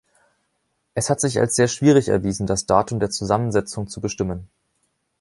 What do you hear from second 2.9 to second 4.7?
der Zusammensetzung zu bestimmen.